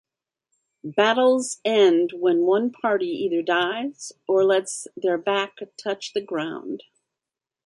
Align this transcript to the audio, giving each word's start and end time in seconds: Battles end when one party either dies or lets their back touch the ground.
Battles 0.95 1.59
end 1.63 2.09
when 2.15 2.39
one 2.39 2.71
party 2.71 3.05
either 3.09 3.43
dies 3.43 4.11
or 4.27 4.43
lets 4.43 4.87
their 4.97 5.19
back 5.19 5.59
touch 5.77 6.13
the 6.13 6.21
ground. 6.21 6.81